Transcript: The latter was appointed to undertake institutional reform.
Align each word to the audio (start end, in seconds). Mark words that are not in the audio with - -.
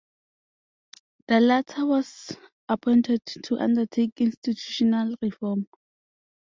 The 1.27 1.39
latter 1.39 1.85
was 1.85 2.35
appointed 2.67 3.21
to 3.43 3.59
undertake 3.59 4.19
institutional 4.19 5.15
reform. 5.21 5.67